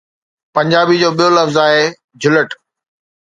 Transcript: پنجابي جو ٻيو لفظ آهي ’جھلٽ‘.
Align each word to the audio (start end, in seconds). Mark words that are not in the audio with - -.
پنجابي 0.55 0.95
جو 1.01 1.09
ٻيو 1.17 1.27
لفظ 1.37 1.55
آهي 1.65 1.83
’جھلٽ‘. 2.21 2.51